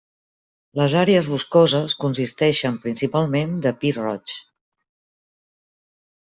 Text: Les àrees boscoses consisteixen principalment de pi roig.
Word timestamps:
Les 0.79 0.95
àrees 1.01 1.29
boscoses 1.33 1.95
consisteixen 2.05 2.81
principalment 2.87 3.55
de 3.67 3.75
pi 3.85 3.95
roig. 4.01 4.35